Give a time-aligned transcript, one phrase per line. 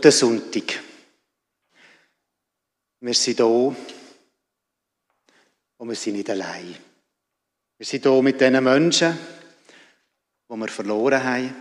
[0.00, 0.80] Totensonntag.
[3.00, 3.76] Wir sind hier
[5.76, 6.74] und wir sind nicht allein.
[7.76, 9.18] Wir sind hier mit diesen Menschen,
[10.48, 11.54] die wir verloren haben.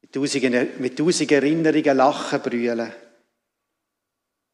[0.00, 2.92] Mit tausend, mit tausend Erinnerungen lachen, brüllen.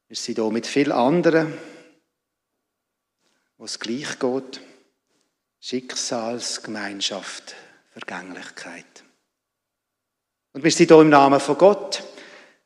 [0.07, 1.53] Wir sind hier mit vielen anderen,
[3.57, 4.61] wo es gleich geht.
[5.59, 7.55] Schicksalsgemeinschaft,
[7.91, 9.03] Vergänglichkeit.
[10.53, 12.08] Und wir sind hier im Namen von Gott.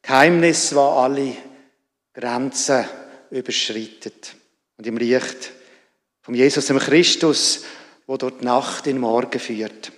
[0.04, 1.36] Geheimnis, das alle
[2.14, 2.86] Grenzen
[3.32, 4.36] überschreitet.
[4.78, 5.52] Und im Licht
[6.22, 7.66] von Jesus, dem Christus,
[8.06, 9.92] wo dort Nacht in Morgen führt.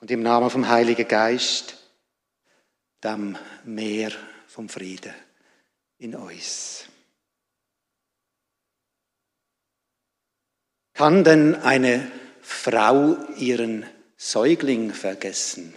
[0.00, 1.78] Und im Namen vom Heiligen Geist,
[3.02, 4.12] dem Meer
[4.46, 5.14] vom Frieden
[5.98, 6.86] in uns.
[10.92, 12.10] Kann denn eine
[12.40, 13.86] Frau ihren
[14.16, 15.74] Säugling vergessen?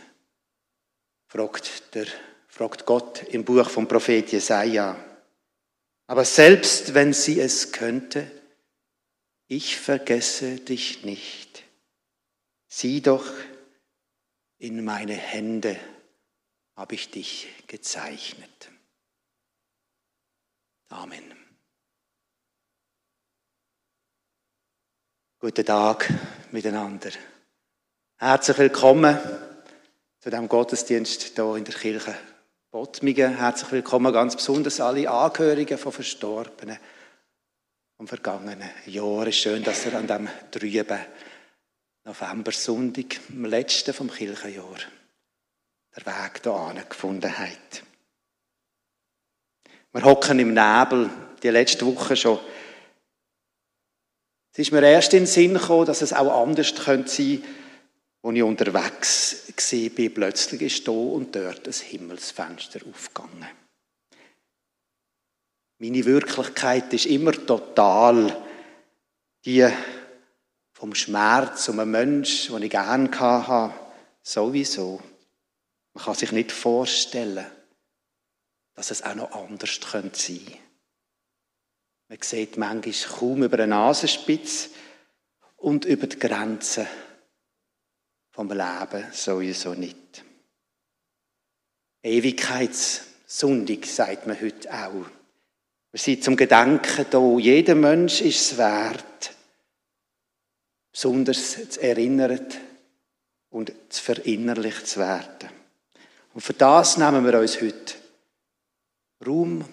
[1.28, 2.08] fragt, der,
[2.58, 4.98] fragt Gott im Buch vom Prophet Jesaja.
[6.08, 8.32] Aber selbst wenn sie es könnte,
[9.46, 11.64] ich vergesse dich nicht.
[12.68, 13.32] Sieh doch,
[14.58, 15.80] in meine Hände
[16.76, 18.72] habe ich dich gezeichnet.
[20.90, 21.36] Amen.
[25.38, 26.12] Guten Tag
[26.52, 27.12] miteinander.
[28.16, 29.16] Herzlich willkommen
[30.20, 32.18] zu diesem Gottesdienst hier in der Kirche
[32.78, 33.38] Bottmingen.
[33.38, 36.78] Herzlich willkommen ganz besonders alle Angehörigen von Verstorbenen
[37.98, 39.24] vom vergangenen Jahr.
[39.24, 41.00] Es ist schön, dass ihr an diesem trüben
[42.06, 44.78] November-Sonntag, am letzten vom Kirchenjahr,
[45.96, 47.84] den Weg hierher gefunden habt.
[49.94, 51.10] Wir hocken im Nebel,
[51.42, 52.40] die letzte Woche schon.
[54.54, 57.42] Es ist mir erst in den Sinn gekommen, dass es auch anders sein könnte,
[58.28, 63.48] als ich unterwegs war, plötzlich ist hier und dort ein Himmelsfenster aufgegangen.
[65.80, 68.36] Meine Wirklichkeit ist immer total
[69.46, 69.68] die
[70.74, 73.74] vom Schmerz um einen Menschen, den ich gerne hatte,
[74.22, 75.02] sowieso.
[75.94, 77.46] Man kann sich nicht vorstellen,
[78.74, 80.58] dass es auch noch anders sein könnte.
[82.10, 84.70] Man sieht manchmal kaum über eine Nasenspitze
[85.56, 86.88] und über die Grenzen
[88.38, 90.24] vom Leben sowieso nicht.
[92.04, 95.10] Ewigkeitssündig sagt man heute auch.
[95.92, 97.38] Wir sind zum Gedenken da.
[97.40, 99.34] Jeder Mensch ist es wert,
[100.92, 102.48] besonders zu erinnern
[103.50, 105.50] und zu verinnerlicht zu werden.
[106.36, 107.96] Und für das nehmen wir uns heute
[109.26, 109.66] Raum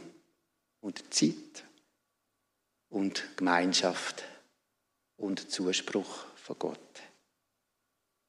[0.81, 1.65] und Zeit
[2.89, 4.25] und Gemeinschaft
[5.19, 6.84] und Zuspruch von Gott.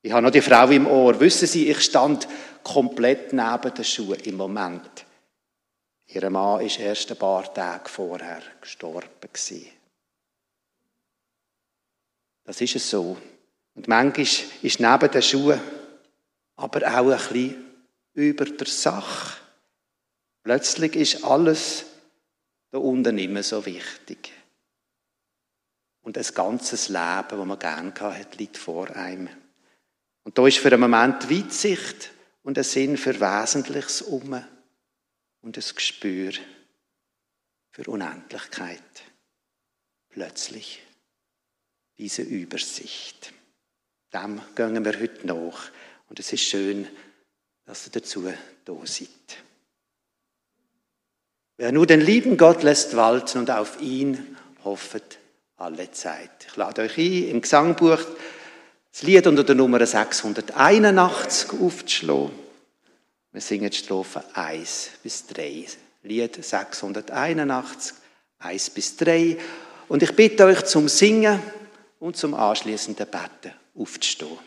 [0.05, 1.19] Ich habe noch die Frau im Ohr.
[1.19, 2.27] Wissen Sie, ich stand
[2.61, 5.03] komplett neben den Schuhen im Moment.
[6.05, 9.09] Ihr Mann ist erst ein paar Tage vorher gestorben.
[12.43, 13.17] Das ist es so.
[13.73, 14.27] Und manchmal
[14.61, 15.59] ist neben den Schuhen
[16.55, 17.65] aber auch ein bisschen
[18.13, 19.37] über der Sache.
[20.43, 21.83] Plötzlich ist alles
[22.69, 24.31] da unten nicht mehr so wichtig.
[26.03, 29.44] Und ein ganzes Leben, das man gerne hat, liegt vor einem.
[30.25, 32.11] Und da ist für einen Moment Weitsicht
[32.43, 34.43] und ein Sinn für Wesentliches um
[35.41, 36.33] und ein Gespür
[37.69, 38.81] für Unendlichkeit.
[40.09, 40.81] Plötzlich
[41.99, 43.33] diese Übersicht.
[44.13, 45.69] Dem gehen wir heute nach.
[46.09, 46.87] Und es ist schön,
[47.65, 48.27] dass ihr dazu
[48.65, 49.09] da seid.
[51.57, 55.19] Wer nur den lieben Gott lässt walten und auf ihn hoffet
[55.57, 56.47] alle Zeit.
[56.47, 58.03] Ich lade euch ein, im Gesangbuch
[58.95, 62.31] das Lied unter der Nummer 681 aufzuschlagen.
[63.33, 65.65] Wir singen die Strophe 1 bis 3.
[66.03, 67.93] Lied 681,
[68.39, 69.37] 1 bis 3.
[69.89, 71.41] Und ich bitte euch zum Singen
[71.99, 74.37] und zum anschließenden Betten aufzustehen.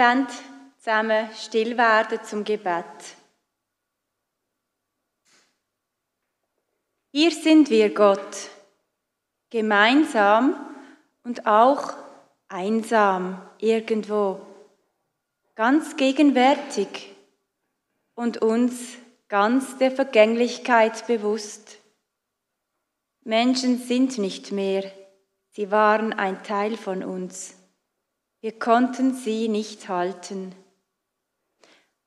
[0.00, 0.26] Wollen
[0.78, 2.84] zusammen still werden zum Gebet.
[7.12, 8.48] Hier sind wir, Gott,
[9.50, 10.54] gemeinsam
[11.22, 11.92] und auch
[12.48, 14.40] einsam irgendwo,
[15.54, 17.14] ganz gegenwärtig
[18.14, 18.96] und uns
[19.28, 21.76] ganz der Vergänglichkeit bewusst.
[23.22, 24.90] Menschen sind nicht mehr,
[25.50, 27.59] sie waren ein Teil von uns.
[28.42, 30.54] Wir konnten sie nicht halten.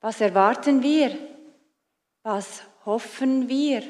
[0.02, 1.16] Was erwarten wir?
[2.24, 3.84] Was hoffen wir?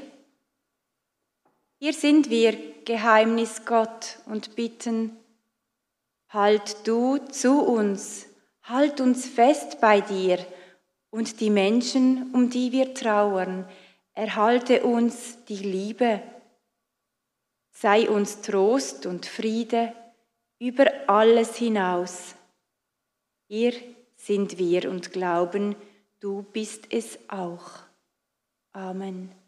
[1.80, 5.16] Hier sind wir, Geheimnis Gott, und bitten,
[6.30, 8.26] halt du zu uns,
[8.64, 10.46] halt uns fest bei dir
[11.12, 13.70] und die Menschen, um die wir trauern,
[14.14, 16.22] erhalte uns die Liebe.
[17.72, 19.94] Sei uns Trost und Friede
[20.63, 22.36] über alles hinaus.
[23.50, 23.74] Hier
[24.15, 25.75] sind wir und glauben,
[26.22, 27.82] du bist es auch.
[28.72, 29.43] Amen.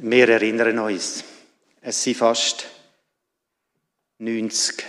[0.00, 1.24] Wir erinnern uns,
[1.80, 2.64] es sind fast
[4.18, 4.84] 90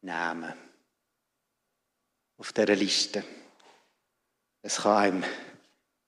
[0.00, 0.52] Namen
[2.36, 3.22] auf dieser Liste.
[4.62, 5.24] Es kann einem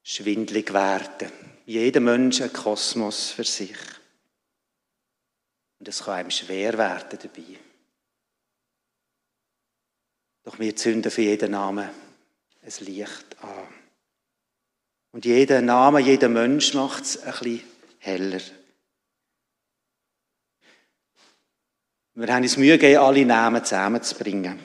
[0.03, 1.31] schwindlig werden.
[1.65, 3.79] Jeder Mensch ein Kosmos für sich.
[5.79, 7.57] Und es kann einem schwer werden dabei.
[10.43, 11.89] Doch wir zünden für jeden Namen
[12.63, 13.69] ein Licht an.
[15.13, 18.41] Und jeder Name, jeder Mensch macht es ein bisschen heller.
[22.15, 24.59] Wir haben uns Mühe gegeben, alle Namen zusammenzubringen.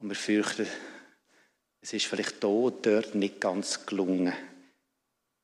[0.00, 0.66] Und wir fürchten,
[1.80, 4.34] es ist vielleicht dort, dort nicht ganz gelungen.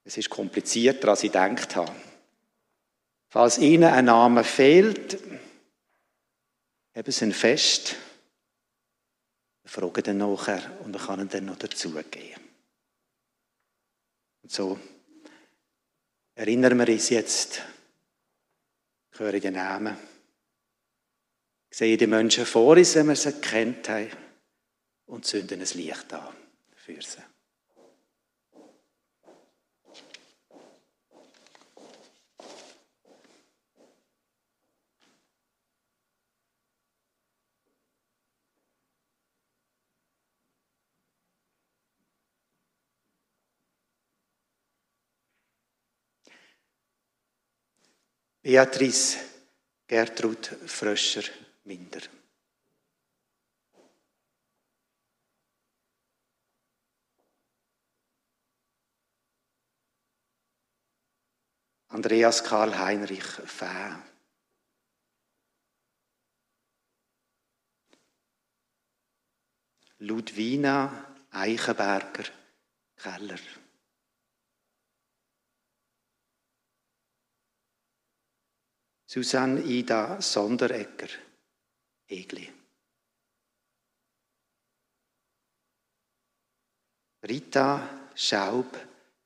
[0.04, 1.94] Es ist komplizierter, als ich gedacht habe.
[3.28, 5.18] Falls Ihnen ein Name fehlt,
[6.94, 7.96] haben Sie ihn fest,
[9.64, 12.40] fragen dann nachher und ich kann ihn dann noch dazugeben.
[14.42, 14.78] Und so
[16.36, 17.62] Erinnern wir uns jetzt,
[19.10, 19.96] ich höre den Namen,
[21.70, 24.10] ich sehe die Menschen vor uns, wenn wir sie kennt haben,
[25.06, 26.34] und zünden ein Licht an
[26.74, 27.22] für sie.
[48.46, 49.18] Beatrice
[49.88, 52.02] Gertrud Fröscher-Minder.
[61.88, 63.96] Andreas Karl Heinrich Fäh.
[69.98, 72.26] Ludwina Eichenberger
[72.94, 73.40] Keller.
[79.08, 81.10] Susanne Ida Sonderegger,
[82.06, 82.52] Egli.
[87.20, 88.76] Rita Schaub,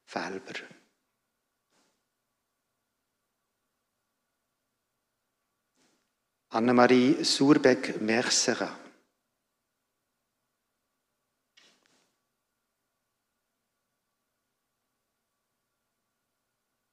[0.04, 0.68] Felber.
[6.52, 8.78] Annemarie Surbeck-Mercera.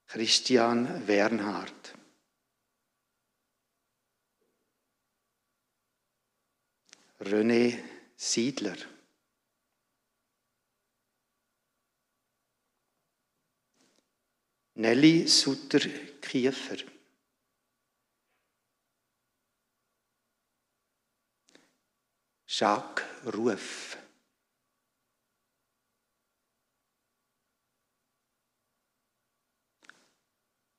[0.05, 1.96] Christian Wernhardt.
[7.19, 7.83] René
[8.15, 8.77] Siedler.
[14.75, 16.85] Nelly Sutter-Kiefer.
[22.45, 23.97] Jacques Ruf.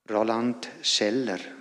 [0.09, 1.58] Roland Scheller.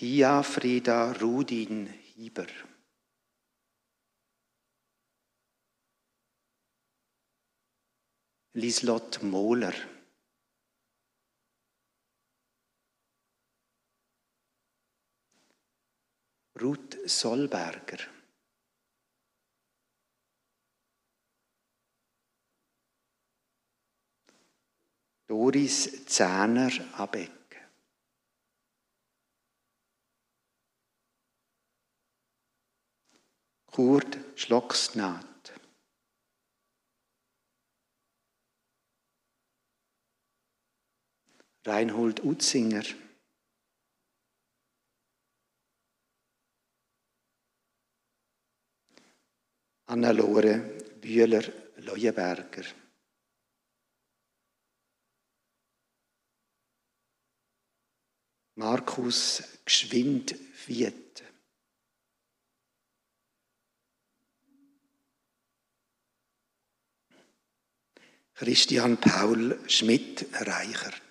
[0.00, 0.42] Pia
[1.20, 2.46] Rudin Hieber.
[8.54, 9.74] Lislott Mohler.
[16.58, 17.98] Ruth Solberger.
[25.26, 27.39] Doris Zähner Abet.
[33.70, 35.26] Kurt Schlocksnaht.
[41.64, 42.84] Reinhold Utzinger.
[49.86, 50.58] Anna-Lore
[51.00, 52.64] Bühler-Leuenberger.
[58.56, 60.34] Markus Geschwind
[68.42, 71.02] Christian Paul Schmidt Reichert.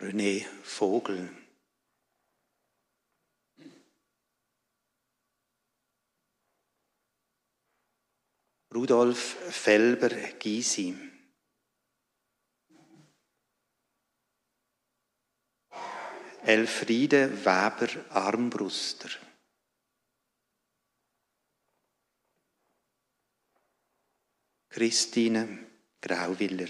[0.00, 1.30] René Vogel.
[8.74, 11.13] Rudolf Felber-Gysi.
[16.46, 19.08] Elfriede Weber-Armbruster.
[24.68, 25.66] Christine
[26.02, 26.68] Grauwiller.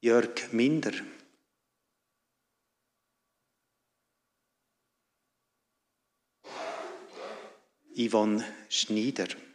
[0.00, 0.92] Jörg Minder.
[7.94, 9.47] Yvonne Schneider.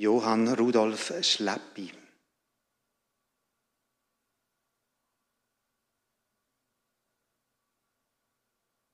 [0.00, 1.92] Johann Rudolf Schleppi.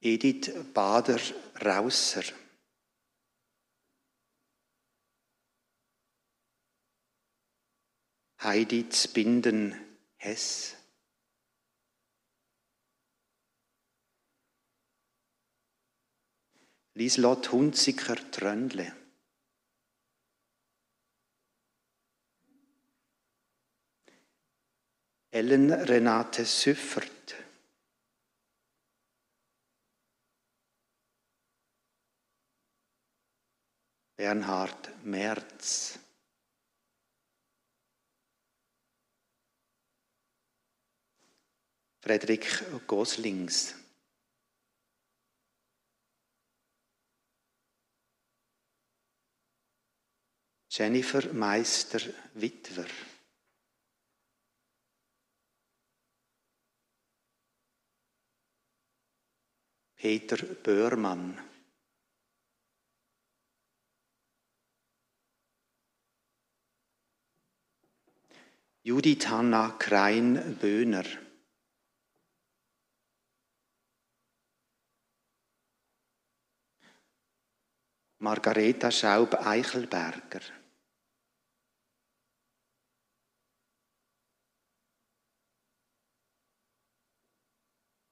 [0.01, 2.25] Edith Bader-Rausser.
[8.43, 10.75] Heidi Zbinden-Hess.
[16.95, 19.06] Lieslott Hunziker-Tröndle.
[25.37, 27.35] Ellen Renate Süffert.
[34.17, 35.99] Bernhard Merz.
[42.01, 43.75] Frederik Goslings.
[50.71, 52.87] Jennifer Meister-Witwer.
[59.97, 61.39] Peter Böhrmann.
[68.83, 71.07] Judith Hanna Krein-Böhner.
[78.19, 80.43] Margareta Schaub-Eichelberger.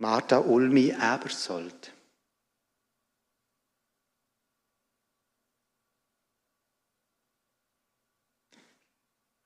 [0.05, 1.91] Martha Ulmi Ebersold.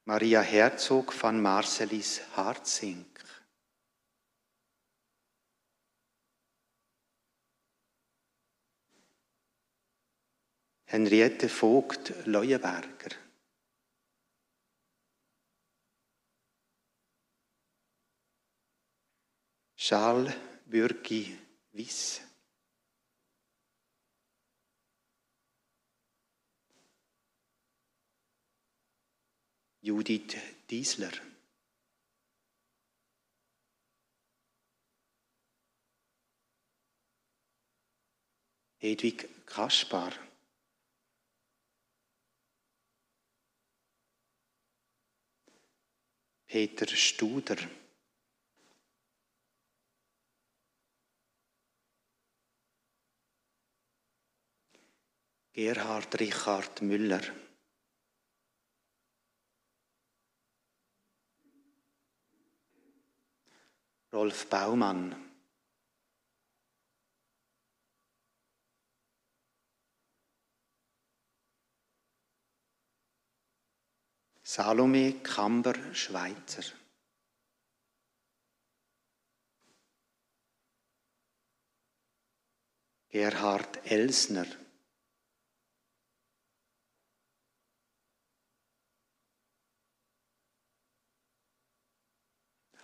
[0.05, 3.21] Maria Herzog van Marcelis Harzink.
[10.87, 13.17] Henriette Vogt Leuenberger.
[19.77, 21.35] Charles Bürgi
[21.73, 22.21] Wiss.
[29.81, 30.37] Judith
[30.69, 31.13] Diesler.
[38.77, 40.13] Hedwig Kaspar.
[46.47, 47.57] Peter Studer.
[55.59, 57.23] Gerhard Richard Müller.
[64.13, 65.17] Rolf Baumann.
[74.45, 76.73] Salome Kamber Schweitzer.
[83.09, 84.68] Gerhard Elsner.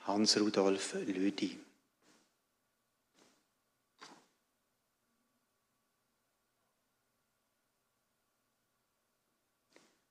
[0.07, 1.59] Hans-Rudolf Lüdi.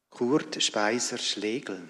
[0.10, 1.88] Kurt Speiser Schlegel.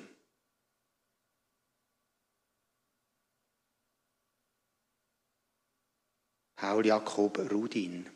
[6.55, 8.09] Paul Jakob Rudin.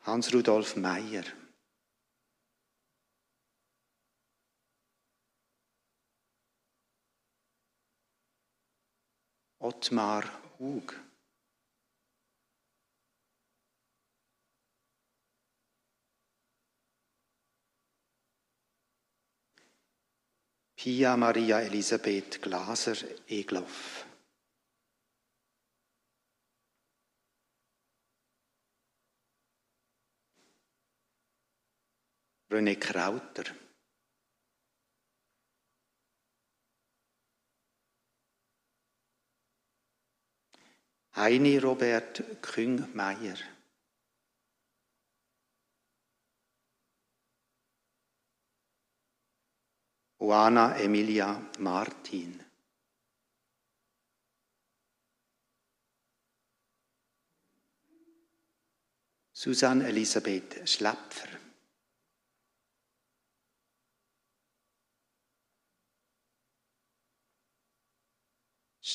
[0.00, 1.41] Hans-Rudolf Meyer.
[9.62, 10.24] Ottmar
[10.58, 10.92] Hug.
[20.74, 24.04] Pia Maria Elisabeth Glaser-Egloff.
[32.50, 33.61] René Krauter.
[41.14, 43.36] Heini Robert Küngmeier.
[50.18, 52.42] Juana Emilia Martin.
[59.34, 61.31] Susanne Elisabeth Schläpfer.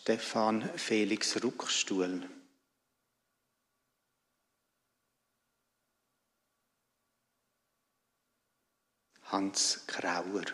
[0.08, 2.30] Stefan Felix Ruckstuhl.
[9.24, 10.46] Hans Krauer.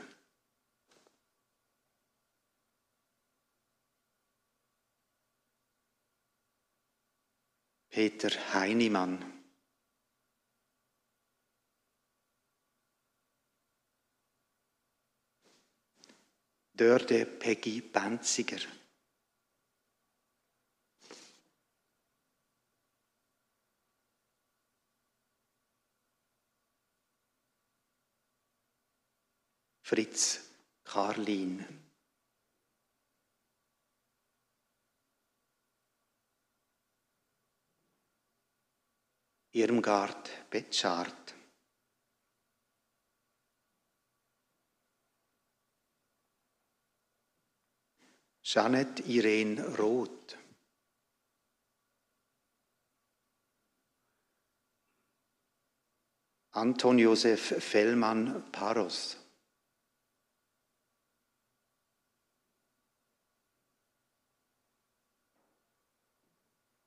[7.91, 9.23] Peter Heinimann.
[16.73, 18.57] Dörde Peggy Benziger.
[29.85, 30.39] Fritz
[30.85, 31.61] Karlin.
[39.51, 41.35] Irmgard Betschart.
[48.41, 50.37] Jeanette Irene Roth.
[56.51, 59.22] Anton Josef Fellmann Paros.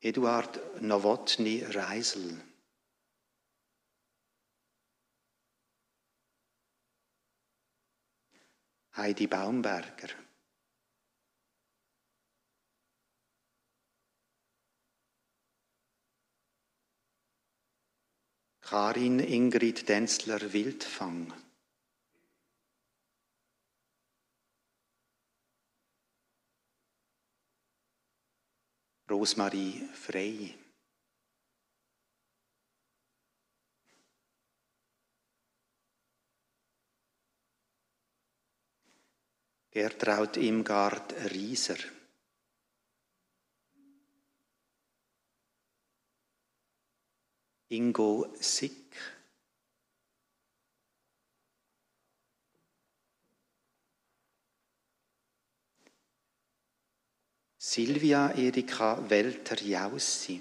[0.07, 2.41] Eduard Nowotny Reisel.
[8.97, 10.11] Heidi Baumberger.
[18.61, 21.46] Karin Ingrid Denzler-Wildfang.
[29.09, 30.59] Rosmarie Frey.
[39.71, 41.79] Gertraud Imgard Rieser.
[47.69, 48.86] Ingo Sick.
[57.77, 60.41] Silvia Erika Welter-Jaussi.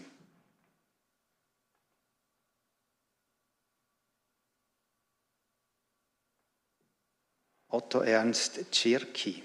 [7.67, 9.43] Otto Ernst Tschirki.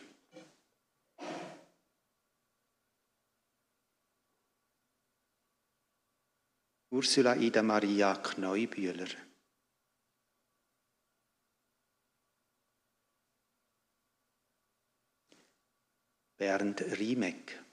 [6.90, 9.08] Ursula Ida Maria Kneubühler.
[16.36, 17.69] Bernd Riemeck.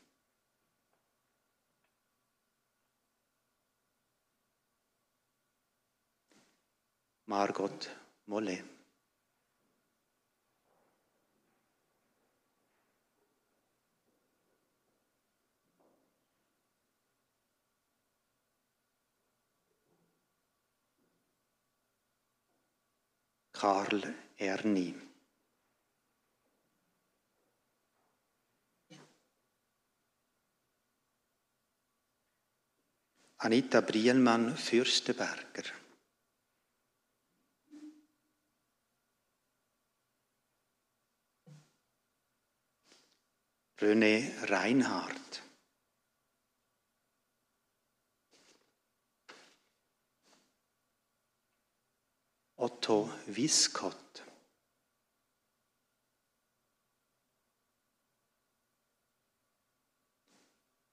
[7.28, 7.90] Margot
[8.28, 8.63] Molle.
[23.52, 24.96] Karl Erni.
[33.40, 35.63] Anita Brielmann Fürstenberger.
[43.80, 45.44] René Reinhardt.
[52.56, 54.26] Otto Wiskott.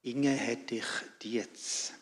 [0.02, 0.84] Inge Hettich
[1.22, 1.94] Dietz.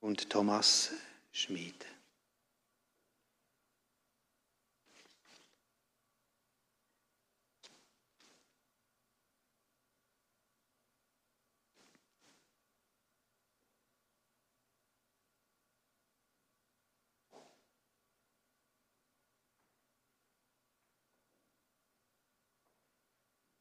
[0.00, 0.90] Und Thomas
[1.32, 1.95] Schmid.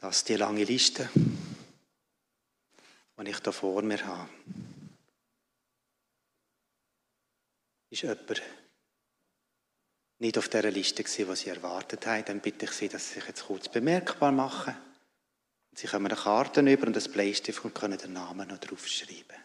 [0.06, 1.32] Das ist die lange Liste, die
[3.28, 4.30] ich hier vor mir habe.
[7.90, 8.44] Ist jemand
[10.20, 13.16] nicht auf dieser Liste gewesen, was Sie erwartet haben, dann bitte ich Sie, dass Sie
[13.16, 14.78] sich jetzt kurz bemerkbar machen.
[15.74, 19.38] Sie kommen eine Karte über und ein Bleistift und können den Namen noch draufschreiben.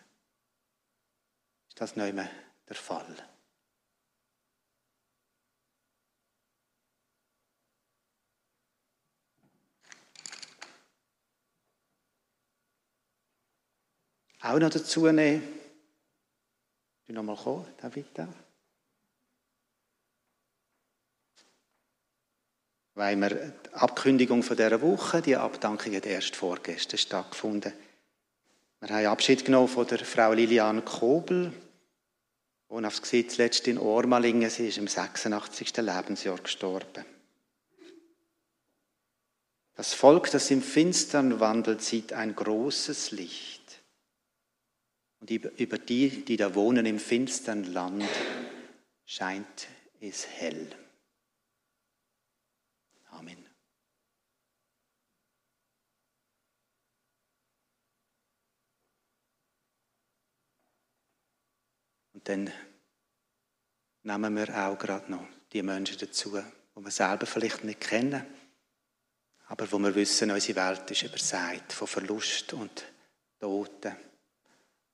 [1.71, 2.31] Ist das nicht mehr
[2.69, 3.30] der Fall?
[14.43, 15.43] Auch noch dazu nehmen.
[17.07, 18.07] Du noch mal kommen, David?
[22.95, 27.73] Weil wir die Abkündigung von dieser Woche, die Abdankung hat erst vorgestern stattgefunden.
[28.81, 31.53] Wir haben Abschied genommen von der Frau Liliane Kobel,
[32.71, 35.77] die aufs Gesetz letzt in Ormalingen, sie ist im 86.
[35.79, 37.05] Lebensjahr gestorben.
[39.75, 43.60] Das Volk, das im Finstern wandelt, sieht ein großes Licht.
[45.21, 48.09] Und über die, die da wohnen im finstern Land,
[49.05, 49.69] scheint
[50.01, 50.67] es hell.
[53.11, 53.37] Amen.
[62.15, 62.51] Und dann
[64.03, 68.25] nehmen wir auch gerade noch die Menschen dazu, die wir selber vielleicht nicht kennen,
[69.49, 72.87] aber wo wir wissen, unsere Welt ist übersät von Verlust und
[73.39, 74.10] Toten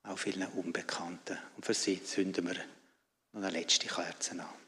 [0.06, 1.38] auch vielen Unbekannten.
[1.56, 2.54] Und für sie zünden wir
[3.32, 4.65] noch eine letzte Kerze an.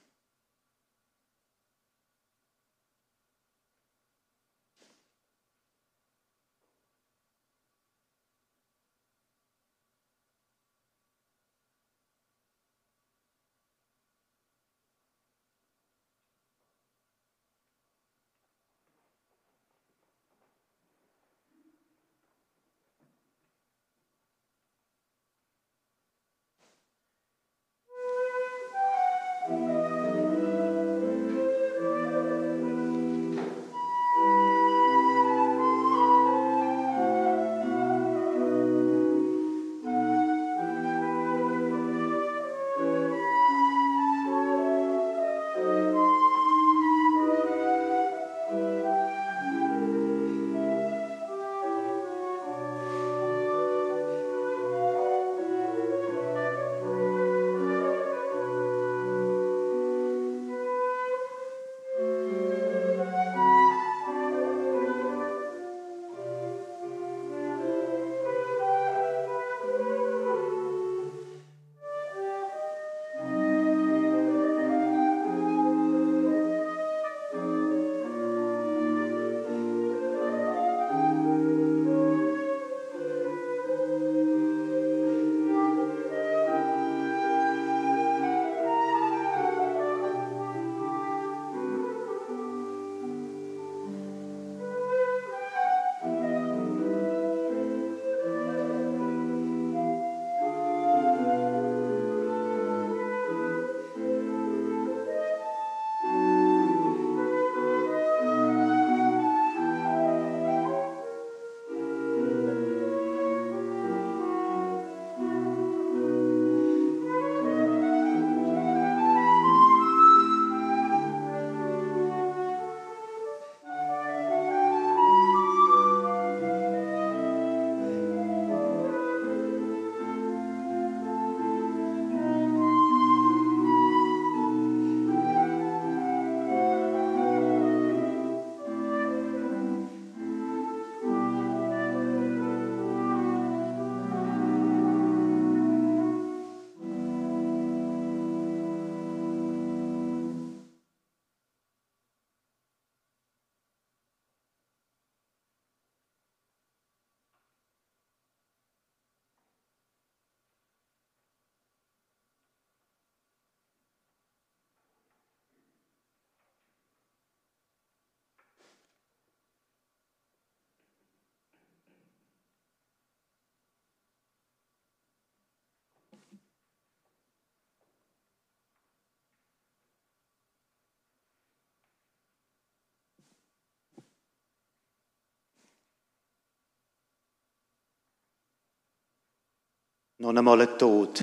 [190.20, 191.22] Noch einmal ein Tod.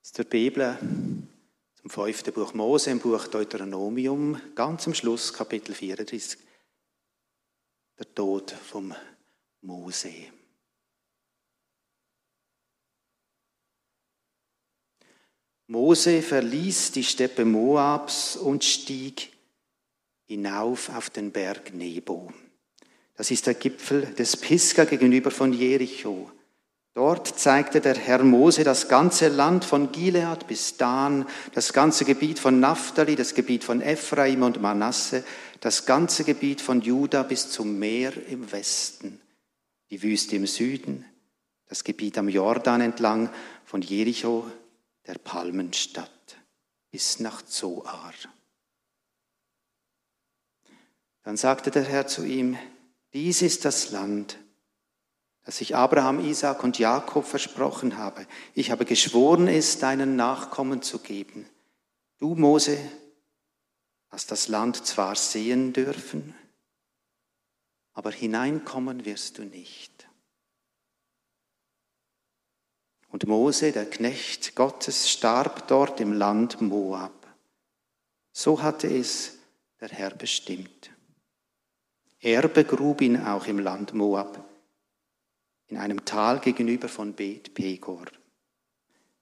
[0.00, 0.78] Aus der Bibel,
[1.74, 6.38] zum fünften Buch Mose, im Buch Deuteronomium, ganz am Schluss, Kapitel 34.
[7.98, 8.94] Der Tod vom
[9.62, 10.12] Mose.
[15.66, 19.32] Mose verließ die Steppe Moabs und stieg
[20.26, 22.32] hinauf auf den Berg Nebo.
[23.16, 26.30] Das ist der Gipfel des Pisgah gegenüber von Jericho.
[26.94, 32.38] Dort zeigte der Herr Mose das ganze Land von Gilead bis Dan, das ganze Gebiet
[32.38, 35.24] von Naphtali, das Gebiet von Ephraim und Manasse,
[35.60, 39.22] das ganze Gebiet von Juda bis zum Meer im Westen,
[39.88, 41.06] die Wüste im Süden,
[41.66, 43.30] das Gebiet am Jordan entlang
[43.64, 44.50] von Jericho
[45.06, 46.36] der Palmenstadt
[46.90, 48.12] bis nach Zoar.
[51.22, 52.58] Dann sagte der Herr zu ihm,
[53.14, 54.36] dies ist das Land,
[55.44, 58.26] das ich Abraham, Isaac und Jakob versprochen habe.
[58.54, 61.48] Ich habe geschworen, es deinen Nachkommen zu geben.
[62.18, 62.78] Du, Mose,
[64.10, 66.34] hast das Land zwar sehen dürfen,
[67.92, 70.06] aber hineinkommen wirst du nicht.
[73.08, 77.12] Und Mose, der Knecht Gottes, starb dort im Land Moab.
[78.32, 79.38] So hatte es
[79.80, 80.90] der Herr bestimmt.
[82.20, 84.42] Er begrub ihn auch im Land Moab,
[85.72, 88.04] in einem Tal gegenüber von Bet Pegor.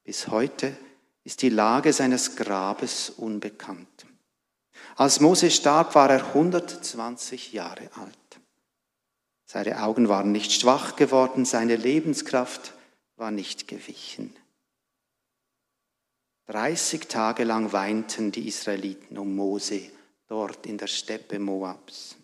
[0.03, 0.77] Bis heute
[1.23, 4.05] ist die Lage seines Grabes unbekannt.
[4.97, 8.41] Als Mose starb, war er 120 Jahre alt.
[9.45, 12.75] Seine Augen waren nicht schwach geworden, seine Lebenskraft
[13.15, 14.35] war nicht gewichen.
[16.47, 19.83] 30 Tage lang weinten die Israeliten um Mose
[20.27, 22.17] dort in der Steppe Moabs.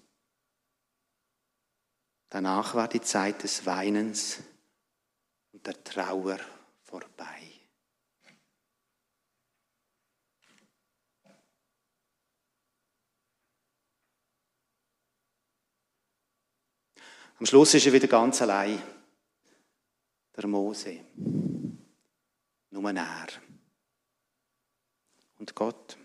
[2.29, 4.39] Danach war die Zeit des Weinens
[5.53, 6.39] und der Trauer
[6.83, 7.57] vorbei.
[17.39, 18.83] Am Schluss ist er wieder ganz allein
[20.37, 21.01] der Mose.
[22.71, 23.27] Nur er.
[25.39, 25.99] Und Gott.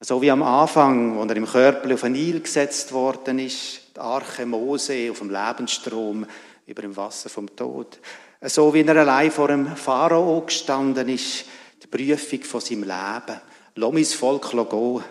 [0.00, 4.02] So wie am Anfang, wo er im Körper auf den Nil gesetzt worden ist, die
[4.02, 6.24] Arche Mose auf dem Lebensstrom
[6.66, 7.98] über dem Wasser vom Tod.
[8.42, 11.44] So wie er allein vor dem Pharao gestanden ist,
[11.82, 13.40] die Prüfung von seinem Leben.
[13.74, 15.04] Lass mein Volk gehen,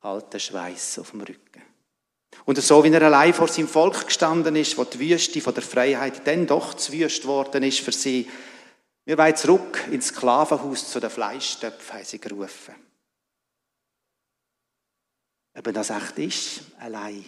[0.00, 1.62] alter Schweiß auf dem Rücken.
[2.44, 5.62] Und so wie er allein vor seinem Volk gestanden ist, wo die Wüste von der
[5.62, 8.28] Freiheit dann doch zu wüst worden ist für sie,
[9.06, 12.74] wir wollen zurück ins Sklavenhaus zu den Fleischstöpfen, haben sie gerufen.
[15.56, 17.24] Ob das echt ist, allein.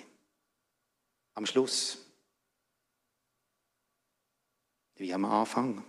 [1.39, 1.99] Am Schluss.
[4.97, 5.85] Wie am Anfang.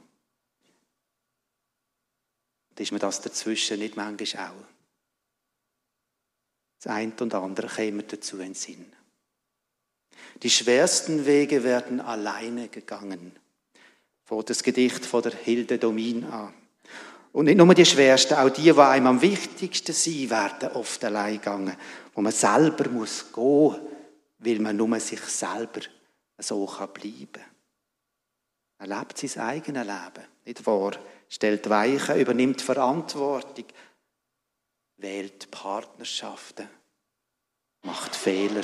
[2.70, 4.64] Und ist mir das dazwischen nicht manchmal auch.
[6.78, 8.94] Das eine und andere käme dazu in den Sinn.
[10.44, 13.36] Die schwersten Wege werden alleine gegangen.
[14.26, 16.54] Vor das Gedicht von der Hilde Domin an.
[17.32, 21.38] Und nicht nur die schwersten, auch die, die einem am wichtigsten sind, werden oft allein
[21.40, 21.76] gegangen,
[22.14, 23.99] wo man selber muss gehen,
[24.40, 25.82] weil man nur sich selber
[26.38, 27.44] so kann bleiben.
[28.78, 30.94] Er lebt sein eigenes Leben, nicht wahr?
[31.28, 33.66] Stellt Weichen, übernimmt Verantwortung,
[34.98, 36.68] wählt Partnerschaften,
[37.84, 38.64] macht Fehler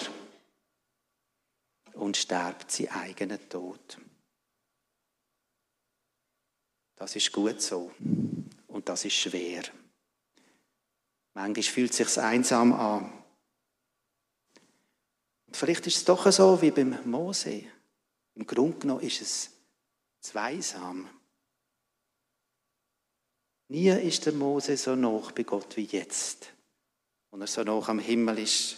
[1.93, 3.99] und sterbt seinen eigenen Tod.
[6.95, 7.91] Das ist gut so
[8.67, 9.63] und das ist schwer.
[11.33, 13.24] Manchmal fühlt es sich einsam an.
[15.51, 17.63] Vielleicht ist es doch so wie beim Mose.
[18.35, 19.51] Im Grunde genommen ist es
[20.19, 21.09] zweisam.
[23.69, 26.51] Nie ist der Mose so noch bei Gott wie jetzt,
[27.31, 28.77] und er so noch am Himmel ist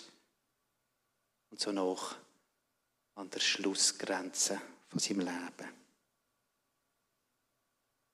[1.49, 2.15] und so noch
[3.15, 5.69] an der Schlussgrenze von seinem Leben.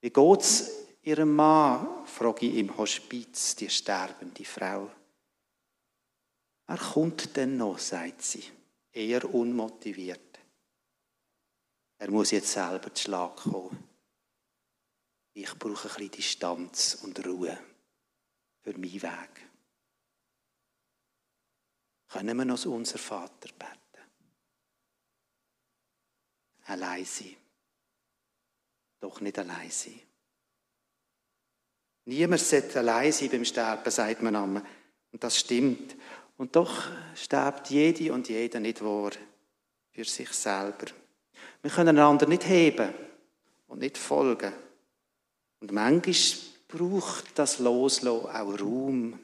[0.02, 0.72] Wie geht es
[1.04, 4.90] ihrem Mann, frage ich im Hospiz, die sterbende Frau.
[6.68, 8.44] Er kommt denn noch, sagt sie,
[8.92, 10.40] eher unmotiviert.
[11.98, 13.88] Er muss jetzt selber zu Schlag kommen.
[15.34, 17.58] Ich brauche ein bisschen Distanz und Ruhe
[18.62, 19.50] für meinen Weg.
[22.08, 23.84] Können wir noch unser Vater beten?
[26.66, 27.36] allein sein.
[29.00, 30.00] Doch nicht allein sein.
[32.06, 34.66] Niemand sollte allein sein beim Sterben, sagt man einmal.
[35.12, 35.96] Und das stimmt.
[36.38, 36.84] Und doch
[37.16, 39.12] stirbt jede und jeder nicht wahr
[39.92, 40.88] für sich selber.
[41.62, 42.94] Wir können einander nicht heben
[43.68, 44.54] und nicht folgen.
[45.60, 46.16] Und manchmal
[46.68, 49.20] braucht das Loslassen auch Raum.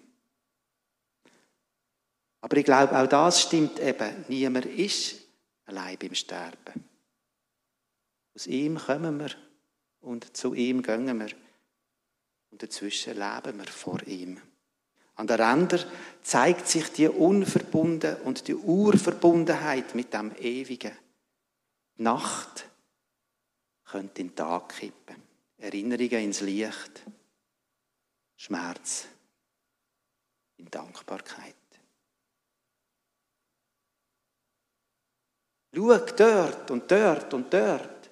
[2.41, 4.25] Aber ich glaube, auch das stimmt eben.
[4.27, 5.15] Niemand ist
[5.65, 6.85] allein beim Sterben.
[8.35, 9.31] Aus ihm kommen wir
[10.01, 11.35] und zu ihm gehen wir.
[12.51, 14.39] Und dazwischen leben wir vor ihm.
[15.19, 15.79] An der Ränder
[16.21, 20.93] zeigt sich die Unverbunden und die Urverbundenheit mit dem Ewigen.
[21.97, 22.69] Die Nacht
[23.83, 25.17] könnte in den Tag kippen.
[25.57, 27.03] Erinnerungen ins Licht.
[28.37, 29.07] Schmerz
[30.55, 31.55] in Dankbarkeit.
[35.75, 38.09] Schau dort und dort und dort.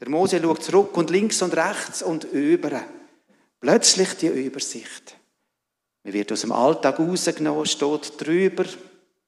[0.00, 2.82] Der Mose schaut zurück und links und rechts und über.
[3.60, 5.21] Plötzlich die Übersicht.
[6.04, 8.64] Man wird aus dem Alltag rausgenommen, steht drüber,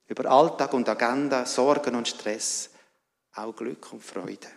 [0.07, 2.71] über Alltag und Agenda, Sorgen und Stress,
[3.35, 4.49] auch Glück und Freude.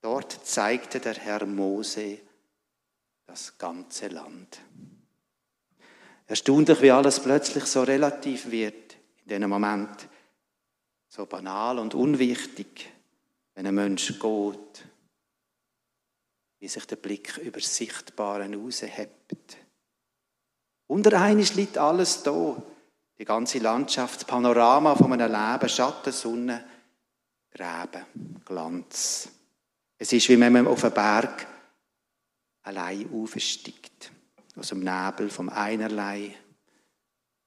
[0.00, 2.18] Dort zeigte der Herr Mose
[3.26, 4.60] das ganze Land.
[6.26, 10.08] Erstaunlich, wie alles plötzlich so relativ wird in diesem Moment.
[11.08, 12.90] So banal und unwichtig,
[13.54, 14.84] wenn ein Mensch geht.
[16.60, 19.56] Wie sich der Blick über das Sichtbare raushebt.
[20.88, 22.60] Unter einisch liegt alles da.
[23.18, 26.64] Die ganze Landschaft, das Panorama von einem Leben, Schatten, Sonne,
[27.50, 29.28] Gräben, Glanz.
[29.98, 31.46] Es ist, wie wenn man auf einen Berg
[32.62, 34.12] allein aufsteigt.
[34.56, 36.34] Aus dem Nebel vom einerlei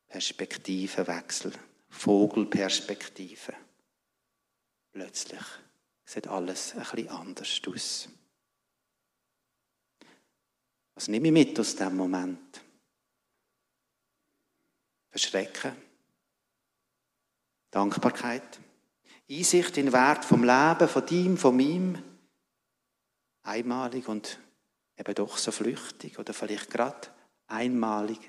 [0.07, 1.53] Perspektivenwechsel,
[1.89, 3.53] Vogelperspektive.
[4.91, 5.43] Plötzlich
[6.05, 8.09] sieht alles ein bisschen anders aus.
[10.95, 12.61] Was nehme ich mit aus diesem Moment?
[15.11, 15.75] Verschrecken,
[17.69, 18.59] Dankbarkeit,
[19.29, 22.03] Einsicht in den Wert vom Leben, von ihm, von ihm,
[23.43, 24.39] einmalig und
[24.97, 27.07] eben doch so flüchtig oder vielleicht gerade
[27.47, 28.19] einmalig,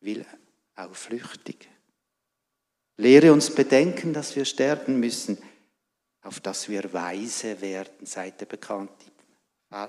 [0.00, 0.26] will
[0.74, 1.68] auch flüchtig.
[2.98, 5.38] Lehre uns bedenken, dass wir sterben müssen,
[6.22, 9.06] auf dass wir weise werden, seit der bekannte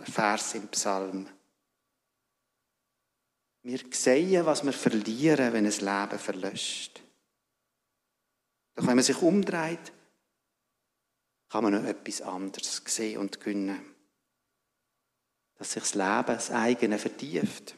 [0.04, 1.28] Vers im Psalm.
[3.64, 7.02] Wir sehen, was wir verlieren, wenn es Leben verlöscht.
[8.76, 9.92] Doch wenn man sich umdreht,
[11.50, 13.98] kann man noch etwas anderes sehen und gewinnen
[15.58, 17.76] dass sich das Leben, das eigene vertieft,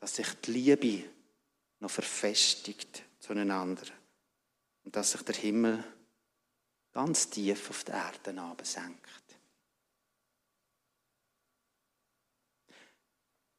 [0.00, 1.10] dass sich die Liebe
[1.80, 3.86] noch verfestigt zueinander
[4.84, 5.82] und dass sich der Himmel
[6.92, 9.07] ganz tief auf die Erde senkt.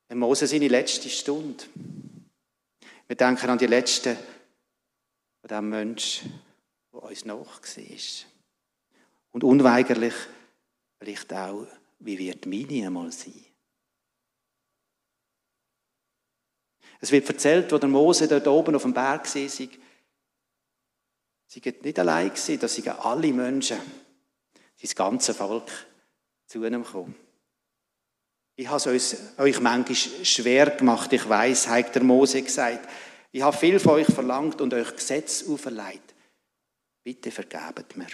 [0.10, 1.64] Wenn Mose seine letzte Stunde,
[3.07, 4.18] wir denken an die letzte
[5.39, 6.24] von dem Mensch,
[6.91, 8.26] der uns nach war.
[9.32, 10.16] Und unweigerlich
[10.97, 11.68] vielleicht auch
[11.99, 13.45] wie wird meine einmal sein?
[16.99, 19.70] Es wird erzählt, wo der Mose dort oben auf dem Berg war, sie
[21.47, 23.78] sind nicht allein gewesen, da sind alle Menschen,
[24.82, 25.70] das ganze Volk
[26.47, 27.28] zu ihm gekommen.
[28.60, 32.89] Ich habe es euch manchmal schwer gemacht, ich weiß, hat der Mose gesagt.
[33.32, 36.14] Ich habe viel von euch verlangt und euch Gesetz auferlegt.
[37.01, 38.10] Bitte vergebt mir.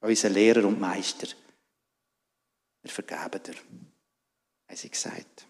[0.00, 1.28] Unser Lehrer und Meister
[2.82, 3.54] wir vergeben dir.
[4.68, 5.46] Haben sie gesagt.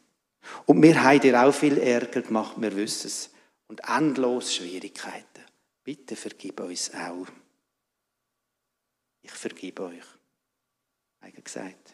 [0.66, 3.30] Und wir haben dir auch viel Ärger gemacht, wir wissen es.
[3.66, 5.42] Und endlos Schwierigkeiten.
[5.82, 7.26] Bitte vergib uns auch.
[9.22, 10.04] Ich vergib euch.
[11.20, 11.93] Haben gesagt.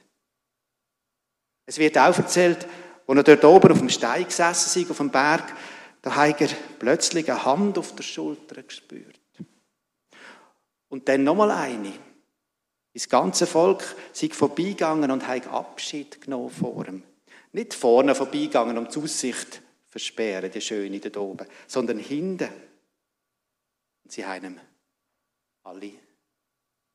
[1.70, 2.66] Es wird auch erzählt,
[3.06, 5.54] als er dort oben auf dem Stein gesessen ist, auf dem Berg,
[6.02, 6.48] da hat er
[6.80, 9.20] plötzlich eine Hand auf der Schulter gespürt.
[10.88, 11.92] Und dann nochmal eine.
[12.92, 17.04] Das ganze Volk sei vorbeigegangen und hat Abschied genommen vor ihm.
[17.52, 19.60] Nicht vorne vorbeigegangen, um die Aussicht zu
[19.90, 22.48] versperren, die Schöne da oben, sondern hinten.
[24.02, 24.60] Und sie haben ihm
[25.62, 25.92] alle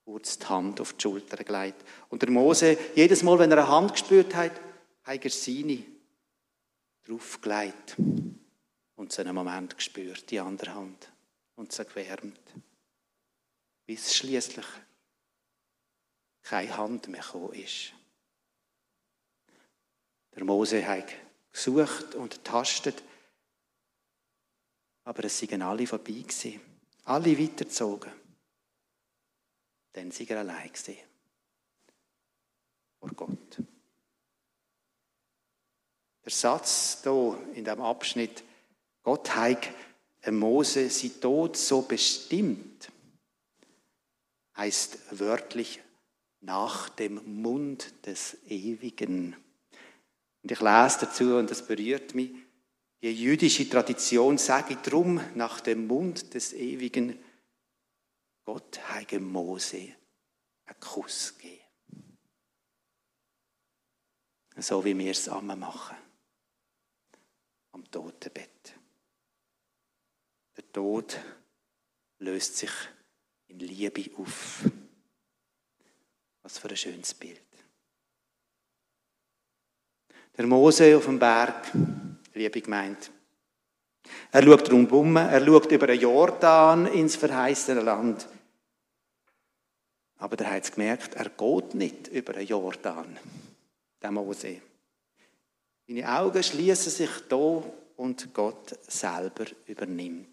[0.06, 1.84] kurz die Hand auf die Schulter gelegt.
[2.10, 4.52] Und der Mose, jedes Mal, wenn er eine Hand gespürt hat,
[5.04, 5.84] hat er seine
[7.04, 7.98] draufgelegt
[8.96, 11.12] und so einen Moment gespürt, die andere Hand,
[11.56, 12.40] und sie gewärmt.
[13.86, 14.66] Bis schließlich
[16.44, 17.94] keine Hand mehr gekommen ist.
[20.36, 21.14] Der Mose hat
[21.52, 23.02] gesucht und tastet,
[25.04, 26.60] aber es sind alle vorbei gewesen.
[27.06, 28.12] Alle weitergezogen.
[29.96, 30.98] Dann sind er allein gewesen.
[33.00, 33.62] Vor Gott.
[36.26, 38.44] Der Satz hier in diesem Abschnitt,
[39.04, 39.70] Gott hat
[40.32, 42.92] Mose sein Tod so bestimmt,
[44.58, 45.82] heißt wörtlich
[46.42, 49.34] nach dem Mund des Ewigen.
[50.44, 52.32] Und ich lese dazu, und das berührt mich,
[53.02, 57.18] die jüdische Tradition sage drum nach dem Mund des Ewigen,
[58.46, 59.96] Gott heige Mose
[60.66, 61.64] einen Kuss geben.
[64.58, 65.98] So wie wir es einmal machen.
[67.72, 68.74] Am Totenbett.
[70.56, 71.20] Der Tod
[72.20, 72.72] löst sich
[73.48, 74.64] in Liebe auf.
[76.44, 77.42] Was für ein schönes Bild.
[80.38, 81.72] Der Mose auf dem Berg,
[82.34, 83.10] liebe gemeint.
[84.32, 88.28] Er schaut rundherum, er schaut über den Jordan ins verheißene Land.
[90.18, 93.18] Aber er hat gemerkt, er geht nicht über den Jordan,
[94.02, 94.62] der Mose.
[95.88, 97.64] Seine Augen schließen sich da
[97.98, 100.28] und Gott selber übernimmt.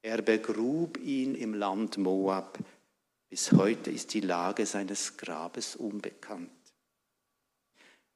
[0.00, 2.58] Er begrub ihn im Land Moab.
[3.28, 6.50] Bis heute ist die Lage seines Grabes unbekannt.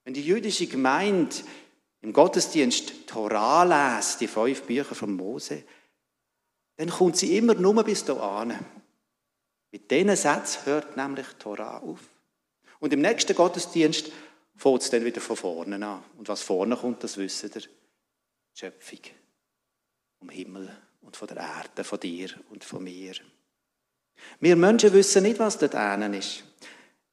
[0.05, 1.37] Wenn die jüdische Gemeinde
[2.01, 5.65] im Gottesdienst Torah lässt, die fünf Bücher von Mose,
[6.77, 8.59] dann kommt sie immer nur bis dahin.
[9.77, 12.01] Mit diesen Sätzen hört nämlich Torah auf.
[12.81, 14.11] Und im nächsten Gottesdienst
[14.57, 16.03] fängt es dann wieder von vorne an.
[16.17, 17.61] Und was vorne kommt, das wissen ihr.
[17.61, 17.69] Die
[18.55, 19.01] Schöpfung
[20.19, 23.17] vom Himmel und von der Erde, von dir und von mir.
[24.41, 26.43] Wir Menschen wissen nicht, was dort drinnen ist.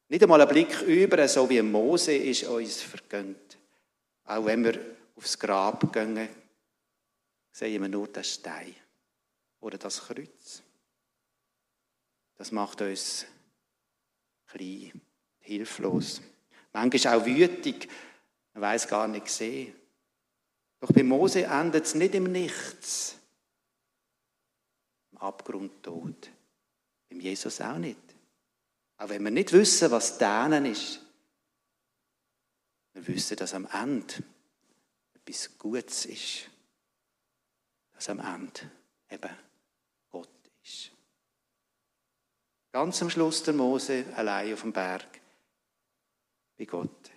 [0.08, 3.58] Nicht einmal ein Blick über, so wie Mose ist uns vergönnt.
[4.24, 4.80] Auch wenn wir
[5.18, 6.30] aufs Grab gehen,
[7.52, 8.74] sehen wir nur den Stein
[9.60, 10.64] oder das Kreuz.
[12.44, 13.26] Das macht uns
[14.48, 15.00] klein,
[15.40, 16.22] hilflos.
[16.74, 17.88] Manchmal auch wütig,
[18.54, 19.74] man weiß gar nicht sehen.
[20.82, 23.16] Doch bei Mose endet es nicht im Nichts,
[25.14, 26.32] im Abgrund tot.
[27.08, 28.14] Beim Jesus auch nicht.
[28.98, 31.00] Auch wenn wir nicht wissen, was denen ist,
[32.92, 34.16] wir wissen, dass am Ende
[35.14, 36.50] etwas Gutes ist.
[37.94, 38.70] Dass am Ende
[39.10, 39.34] eben
[40.10, 40.28] Gott
[40.62, 40.92] ist.
[42.74, 45.22] Ganz am Schluss der Mose allein auf dem Berg
[46.58, 47.12] bei Gott.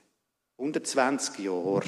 [0.59, 1.83] 120 Jahre.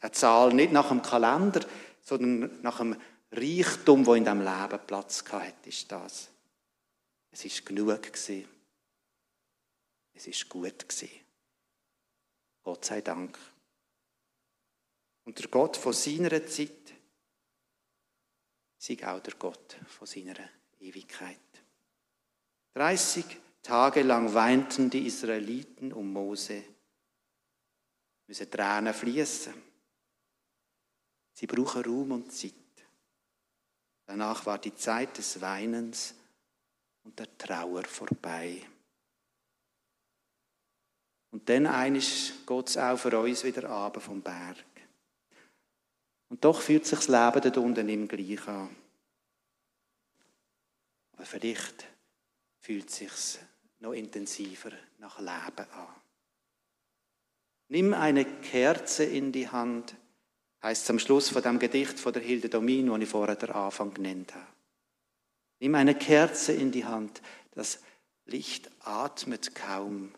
[0.00, 1.66] Eine Zahl nicht nach dem Kalender,
[2.02, 3.00] sondern nach dem
[3.32, 6.28] Reichtum, wo in dem Leben Platz hatte, ist das.
[7.30, 8.46] Es ist genug gewesen.
[10.12, 11.08] Es ist gut gewesen.
[12.62, 13.38] Gott sei Dank.
[15.24, 16.92] Und der Gott von seiner Zeit
[18.76, 20.36] sei auch der Gott von seiner
[20.78, 21.38] Ewigkeit.
[22.78, 23.24] 30
[23.60, 26.62] Tage lang weinten die Israeliten um Mose,
[28.28, 29.52] müssen Tränen fließen.
[31.32, 32.52] Sie brauchen Ruhm und Zeit.
[34.06, 36.14] Danach war die Zeit des Weinens
[37.02, 38.62] und der Trauer vorbei.
[41.32, 44.64] Und dann eines geht es auch für uns wieder ab vom Berg.
[46.28, 48.74] Und doch fühlt sich das Leben dort unten im gleich an.
[51.14, 51.97] Aber vielleicht
[52.68, 53.40] fühlt es sich
[53.78, 55.88] noch intensiver nach Leben an.
[57.68, 59.94] Nimm eine Kerze in die Hand,
[60.62, 63.52] heißt es am Schluss von dem Gedicht von der Hilde Domin, das ich vorher den
[63.52, 64.46] Anfang genannt habe.
[65.60, 67.78] Nimm eine Kerze in die Hand, das
[68.26, 70.12] Licht atmet kaum.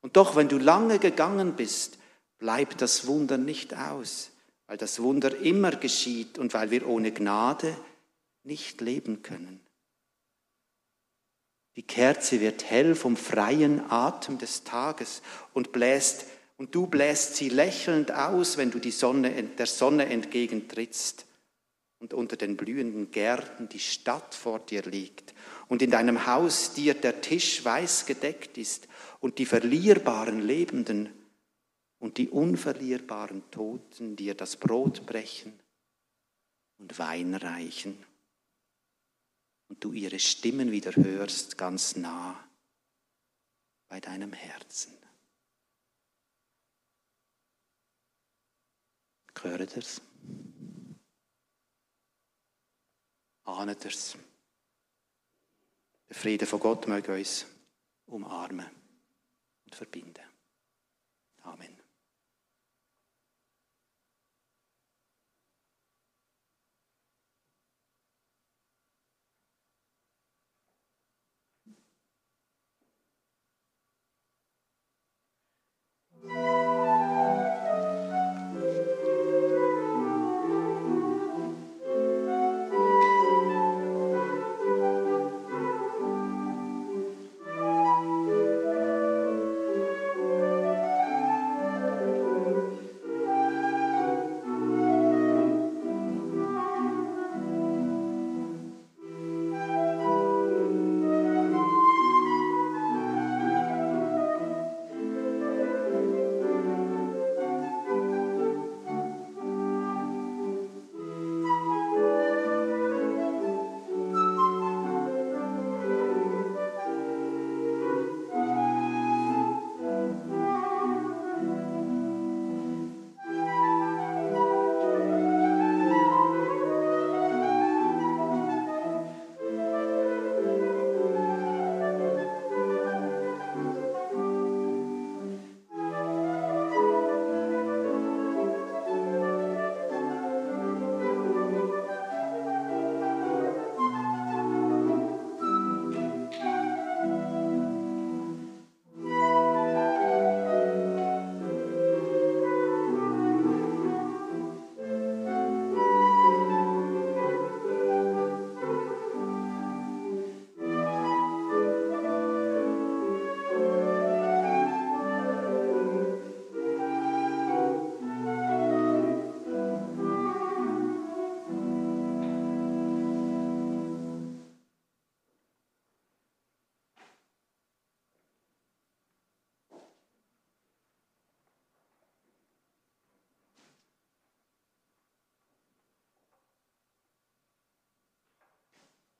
[0.00, 1.98] Und doch, wenn du lange gegangen bist,
[2.38, 4.32] bleibt das Wunder nicht aus,
[4.66, 7.76] weil das Wunder immer geschieht und weil wir ohne Gnade
[8.42, 9.60] nicht leben können.
[11.76, 15.22] Die Kerze wird hell vom freien Atem des Tages
[15.54, 21.26] und bläst, und du bläst sie lächelnd aus, wenn du die Sonne, der Sonne entgegentrittst
[22.00, 25.32] und unter den blühenden Gärten die Stadt vor dir liegt
[25.68, 28.88] und in deinem Haus dir der Tisch weiß gedeckt ist
[29.20, 31.10] und die verlierbaren Lebenden
[31.98, 35.58] und die unverlierbaren Toten dir das Brot brechen
[36.78, 37.96] und Wein reichen
[39.70, 42.44] und du ihre Stimmen wieder hörst ganz nah
[43.88, 44.98] bei deinem Herzen.
[49.42, 50.02] Hört ihr's?
[53.44, 54.18] Ahnet ihr's?
[56.10, 57.46] Der Friede von Gott möge uns
[58.04, 58.68] umarmen
[59.64, 60.29] und verbinden.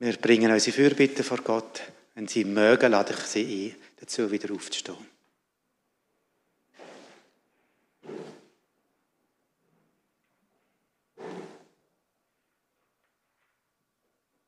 [0.03, 1.83] Wir bringen unsere Fürbitte vor Gott.
[2.15, 4.97] Wenn Sie mögen, lade ich Sie ein, dazu wieder aufzustehen.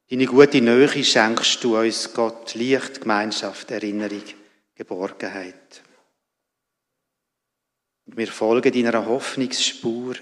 [0.09, 4.24] Deine gute Nähe schenkst du uns, Gott, Licht, Gemeinschaft, Erinnerung,
[4.74, 5.82] Geborgenheit.
[8.07, 10.14] Und wir folgen deiner Hoffnungsspur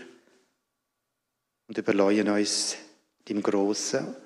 [1.69, 2.77] und überleuen uns
[3.25, 4.17] deinem grossen,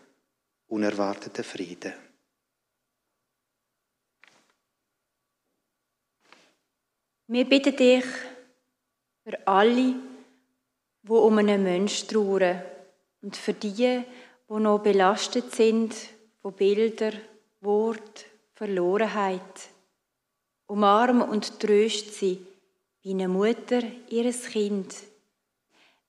[0.69, 1.93] unerwarteten Frieden.
[7.27, 8.05] Wir bitten dich
[9.23, 9.95] für alle,
[11.03, 12.62] die um einen Menschen trauern
[13.23, 14.05] und für die, die
[14.49, 15.95] noch belastet sind
[16.43, 17.19] von Bildern,
[17.62, 19.71] Wort, Verlorenheit.
[20.67, 22.47] Umarm und tröst sie
[23.03, 24.95] wie eine Mutter ihres Kind.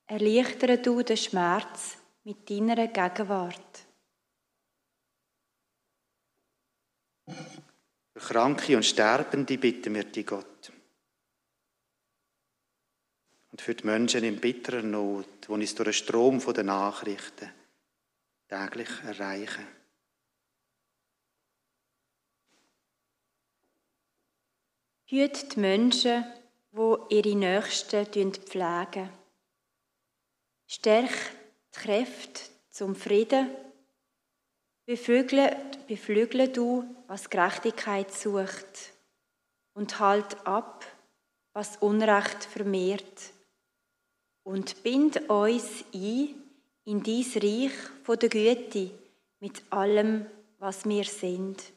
[0.07, 3.84] Erleichtere du den Schmerz mit deiner Gegenwart.
[8.15, 10.71] Für Kranke und Sterbende bitten wir dich, Gott.
[13.51, 17.51] Und für die Menschen in bitterer Not, die uns durch den Strom der Nachrichten
[18.47, 19.67] täglich erreichen.
[25.07, 26.23] Hüt die Menschen,
[26.71, 29.09] wo ihre Nächsten pflegen.
[30.67, 31.11] Stärk
[31.75, 33.49] die Kräfte zum Frieden.
[34.85, 35.57] Beflügle,
[35.87, 38.93] beflügle du, was Gerechtigkeit sucht.
[39.73, 40.85] Und halt ab,
[41.53, 43.33] was Unrecht vermehrt.
[44.43, 46.35] Und bind uns ein
[46.85, 47.73] in dies Reich
[48.03, 48.91] von der Güte
[49.39, 50.27] mit allem,
[50.59, 51.73] was wir sind.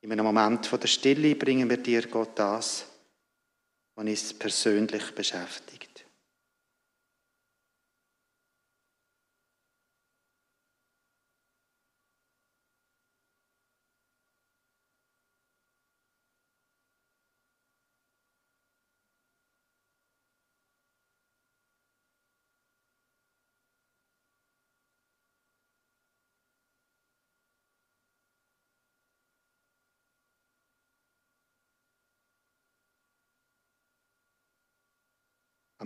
[0.00, 2.86] In einem Moment der Stille bringen wir dir, Gott, das,
[3.94, 5.85] was uns persönlich beschäftigt.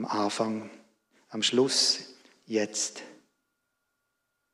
[0.01, 0.71] Am Anfang,
[1.29, 2.15] am Schluss,
[2.47, 3.03] jetzt.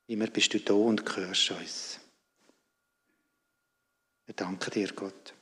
[0.09, 2.01] Immer bist du da und hörst uns.
[4.25, 5.35] Wir danken dir, Gott.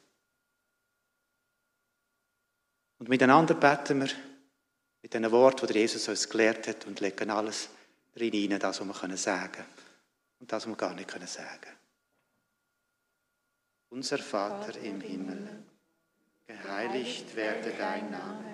[2.99, 4.11] Und miteinander beten wir
[5.01, 7.71] mit den Worten, die Jesus uns gelehrt hat und legen alles
[8.15, 9.69] drin hinein, das, was wir sagen können
[10.41, 11.77] und das, was wir gar nicht sagen können.
[13.89, 15.63] Unser Vater im Himmel,
[16.47, 18.54] geheiligt werde dein Name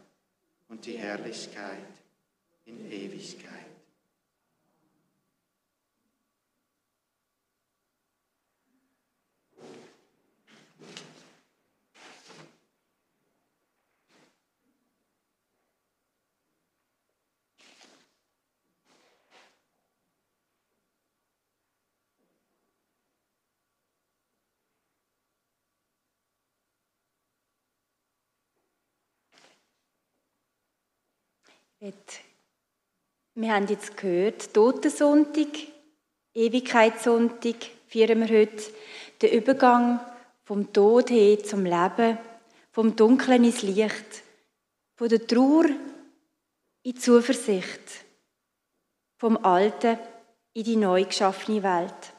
[0.71, 1.77] und die Herrlichkeit
[2.65, 3.70] in Ewigkeit.
[33.33, 35.47] Wir haben jetzt gehört, Totensonntag,
[36.35, 37.55] Ewigkeitssonntag
[37.87, 38.63] feiern wir heute
[39.19, 39.99] den Übergang
[40.43, 42.19] vom Tod hin zum Leben,
[42.71, 44.21] vom Dunklen ins Licht,
[44.95, 45.65] von der Trauer
[46.83, 47.81] in Zuversicht,
[49.17, 49.97] vom Alten
[50.53, 52.13] in die neu geschaffene Welt.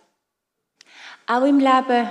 [1.28, 2.10] Auch im Leben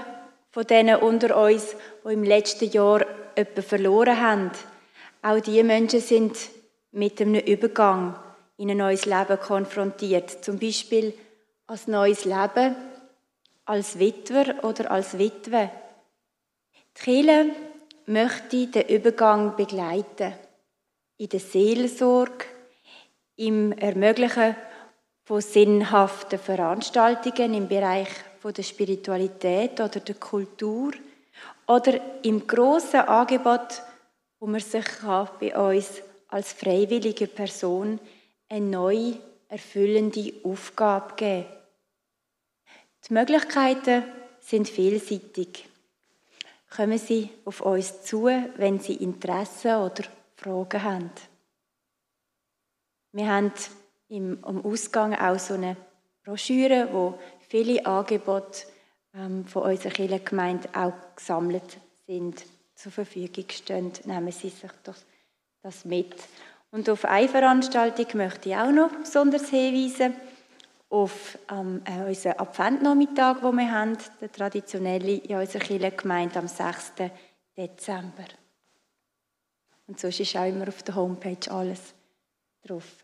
[0.51, 1.75] von denen unter uns,
[2.05, 4.51] die im letzten Jahr jemanden verloren haben,
[5.21, 6.37] auch diese Menschen sind
[6.91, 8.15] mit einem Übergang
[8.57, 10.43] in ein neues Leben konfrontiert.
[10.43, 11.13] Zum Beispiel
[11.67, 12.75] als neues Leben,
[13.65, 15.71] als Witwer oder als Witwe.
[16.97, 17.49] Die Kirche
[18.05, 20.33] möchte den Übergang begleiten.
[21.17, 22.45] In der Seelsorge,
[23.37, 24.55] im Ermöglichen
[25.23, 28.09] von sinnhaften Veranstaltungen im Bereich
[28.43, 30.93] der Spiritualität oder der Kultur
[31.67, 33.81] oder im grossen Angebot,
[34.39, 34.85] wo man sich
[35.39, 36.01] bei uns
[36.31, 37.99] als freiwillige Person
[38.49, 39.17] eine neue,
[39.47, 41.45] erfüllende Aufgabe geben.
[43.07, 44.03] Die Möglichkeiten
[44.39, 45.67] sind vielseitig.
[46.73, 50.03] Kommen Sie auf uns zu, wenn Sie Interesse oder
[50.35, 51.11] Fragen haben.
[53.11, 53.51] Wir haben
[54.07, 55.75] im, am Ausgang auch so eine
[56.23, 57.19] Broschüre, wo
[57.49, 58.61] viele Angebote
[59.13, 61.77] ähm, von unserer Kirchengemeinde auch gesammelt
[62.07, 63.91] sind, zur Verfügung stehen.
[64.05, 64.95] Nehmen Sie sich doch
[65.61, 66.15] das mit.
[66.71, 70.15] Und auf eine Veranstaltung möchte ich auch noch besonders hinweisen,
[70.89, 76.93] auf ähm, äh, unseren Adventnachmittag, den wir haben, der traditionelle in unserer Kirchengemeinde am 6.
[77.55, 78.25] Dezember.
[79.87, 81.93] Und sonst ist auch immer auf der Homepage alles
[82.63, 83.03] drauf.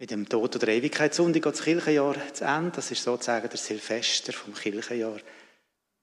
[0.00, 2.70] Mit dem Tod oder Ewigkeitssonntag geht das Kirchenjahr zu Ende.
[2.76, 5.18] Das ist sozusagen der Silvester vom Kirchenjahr.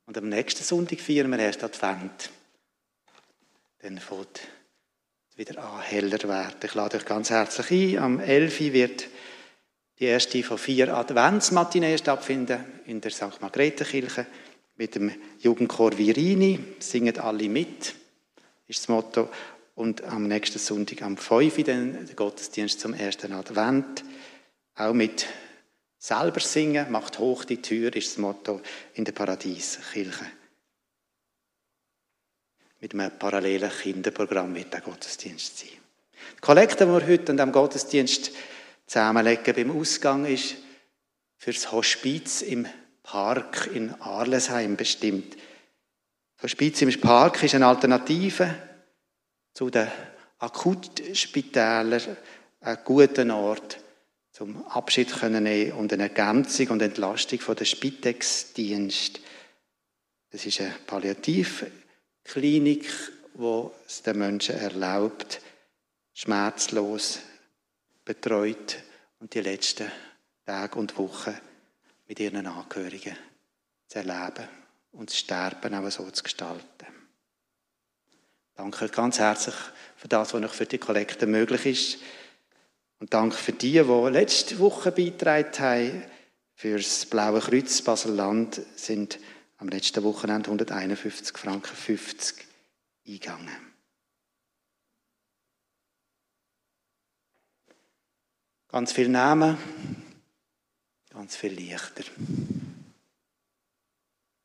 [0.05, 2.29] Und am nächsten Sonntag feiern wir erst Advent.
[3.79, 4.41] Dann fängt
[5.31, 6.57] es wieder an, heller werden.
[6.61, 8.03] Ich lade euch ganz herzlich ein.
[8.03, 8.73] Am 11.
[8.73, 9.07] wird
[9.99, 13.39] die erste von vier Adventsmatinee stattfinden in der St.
[13.39, 14.25] Margrethe-Kirche
[14.75, 16.59] mit dem Jugendchor Virini.
[16.79, 17.95] Singen alle mit,
[18.67, 19.29] ist das Motto.
[19.75, 21.63] Und am nächsten Sonntag, am 5.
[21.63, 24.05] dann der Gottesdienst zum ersten Advent.
[24.75, 25.27] Auch mit
[25.99, 28.61] selber singen, macht hoch die Tür, ist das Motto
[28.93, 30.25] in der Paradieskirche.
[32.79, 35.69] Mit einem parallelen Kinderprogramm wird der Gottesdienst sein.
[36.37, 38.31] Die Kollekte, die wir heute an diesem Gottesdienst
[38.87, 40.55] zusammenlegen beim Ausgang, ist
[41.37, 42.65] für das Hospiz im
[43.03, 45.35] Park in Arlesheim bestimmt.
[46.37, 48.55] Das Hospiz im Park ist eine Alternative
[49.55, 49.89] zu den
[50.39, 52.17] Akutspitälern
[52.59, 53.79] ein guter Ort
[54.31, 59.21] zum Abschied können und eine Ergänzung und Entlastung von der Spitex-Dienst.
[60.29, 62.85] Es ist eine Palliativklinik,
[63.35, 65.39] wo es den Menschen erlaubt,
[66.13, 67.21] schmerzlos
[68.03, 68.83] betreut
[69.19, 69.89] und die letzten
[70.45, 71.39] Tage und Wochen
[72.07, 73.15] mit ihren Angehörigen
[73.87, 74.49] zu erleben
[74.91, 77.04] und das Sterben auch so zu gestalten.
[78.55, 79.55] Danke ganz herzlich
[79.97, 81.99] für das, was noch für die Kollekte möglich ist.
[82.99, 86.03] Und danke für die, die letzte Woche beigetragen haben.
[86.55, 89.19] Für das Blaue Kreuz Basel-Land sind
[89.57, 92.45] am letzten Wochenende 151 Franken 50
[93.05, 93.75] eingegangen.
[98.69, 99.57] Ganz viele Namen,
[101.09, 102.03] ganz viele Lichter.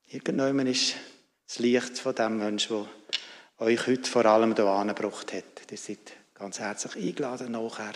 [0.09, 0.95] Irgendwann ist
[1.47, 3.00] das Licht von dem Menschen, der
[3.61, 5.71] euch heute vor allem hier angebracht hat.
[5.71, 7.93] Ihr seid ganz herzlich eingeladen nachher.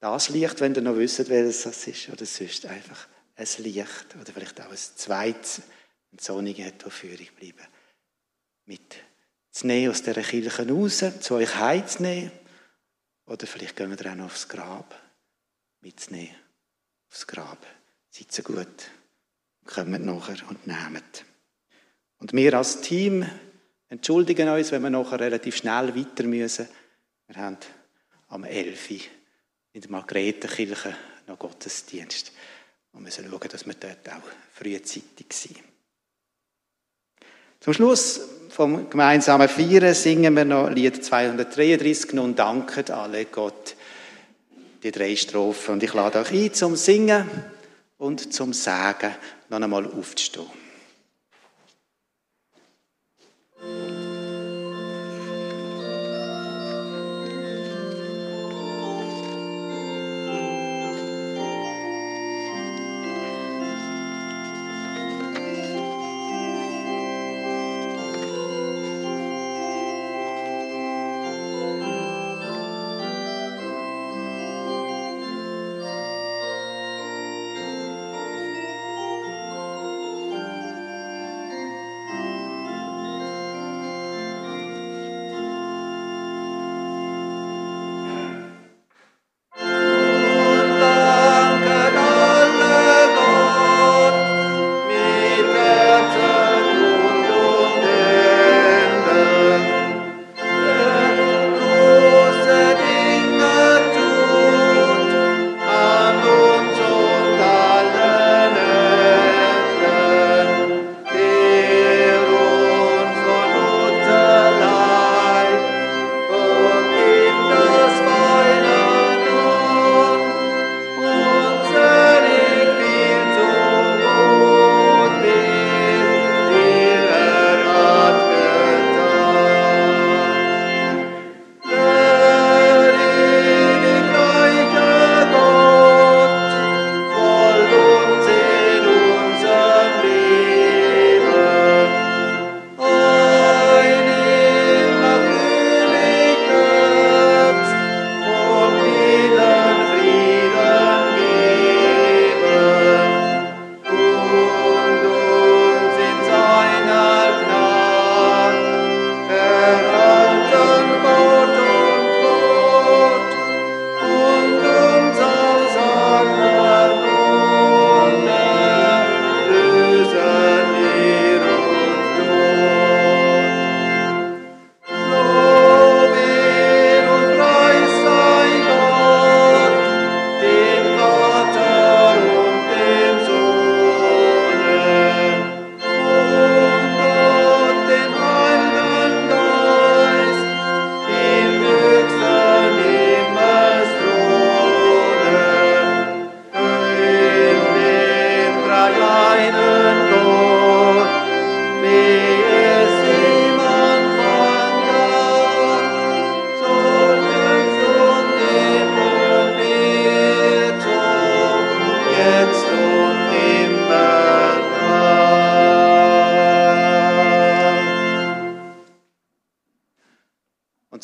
[0.00, 3.06] Das Licht, wenn ihr noch wisst, welches das ist, oder sonst einfach
[3.36, 5.62] ein Licht oder vielleicht auch ein zweites,
[6.10, 7.66] wenn die Sonne hat, Führung bleiben.
[8.64, 8.96] Mit
[9.50, 12.32] zu nehmen aus dieser Kirche raus, zu euch heimzunehmen.
[13.26, 14.98] Oder vielleicht gehen wir auch noch aufs Grab
[15.80, 16.34] mitzunehmen.
[17.10, 17.58] Aufs Grab.
[18.08, 18.90] Seid so gut.
[19.66, 21.24] Kommt nachher und nehmt.
[22.18, 23.28] Und wir als Team
[23.92, 26.66] entschuldigen uns, wenn wir nachher relativ schnell weiter müssen.
[27.28, 27.58] Wir haben
[28.28, 28.90] am 11.
[29.74, 32.32] in der Margrethenkirche noch Gottesdienst
[32.92, 34.22] und müssen schauen, dass wir dort auch
[34.54, 35.58] frühzeitig sind.
[37.60, 43.76] Zum Schluss vom gemeinsamen Feiern singen wir noch Lied 233, nun danket alle Gott,
[44.82, 45.74] die drei Strophen.
[45.74, 47.30] Und ich lade euch ein zum Singen
[47.98, 49.14] und zum Sagen
[49.50, 50.61] noch einmal aufzustehen.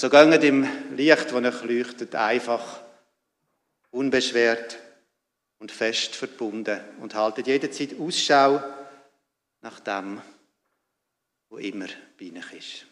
[0.09, 2.81] So gehen im Licht, das euch leuchtet, einfach
[3.91, 4.79] unbeschwert
[5.59, 8.63] und fest verbunden und haltet jederzeit Ausschau
[9.61, 10.23] nach dem,
[11.51, 11.89] wo immer
[12.19, 12.87] bei euch ist.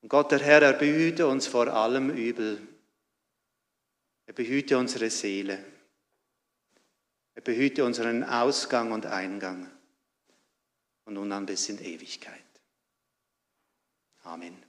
[0.00, 2.66] Und Gott, der Herr, er behüte uns vor allem Übel.
[4.24, 5.62] Er behüte unsere Seele.
[7.34, 9.70] Er behüte unseren Ausgang und Eingang.
[11.04, 12.44] Und nun an bis in Ewigkeit.
[14.22, 14.65] Amen.